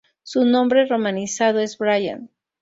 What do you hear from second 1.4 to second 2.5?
es Brian.